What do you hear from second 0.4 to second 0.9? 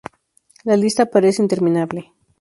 La